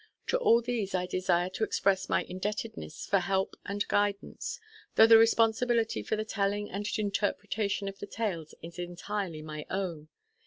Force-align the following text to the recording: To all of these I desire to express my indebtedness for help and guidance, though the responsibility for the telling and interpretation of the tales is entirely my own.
To 0.29 0.37
all 0.39 0.57
of 0.57 0.65
these 0.65 0.95
I 0.95 1.05
desire 1.05 1.51
to 1.51 1.63
express 1.63 2.09
my 2.09 2.23
indebtedness 2.23 3.05
for 3.05 3.19
help 3.19 3.53
and 3.67 3.87
guidance, 3.87 4.59
though 4.95 5.05
the 5.05 5.19
responsibility 5.19 6.01
for 6.01 6.15
the 6.15 6.25
telling 6.25 6.71
and 6.71 6.87
interpretation 6.97 7.87
of 7.87 7.99
the 7.99 8.07
tales 8.07 8.55
is 8.63 8.79
entirely 8.79 9.43
my 9.43 9.67
own. 9.69 10.07